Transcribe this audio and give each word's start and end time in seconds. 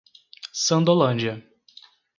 Sandolândia 0.65 1.45